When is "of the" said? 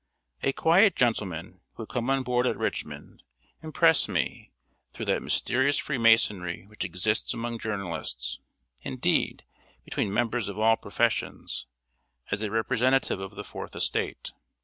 13.19-13.43